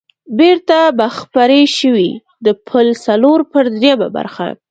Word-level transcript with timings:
بېرته 0.39 0.77
به 0.97 1.07
خپرې 1.19 1.63
شوې، 1.77 2.09
د 2.45 2.47
پل 2.67 2.87
څلور 3.05 3.39
پر 3.51 3.65
درېمه 3.77 4.07
برخه. 4.15 4.47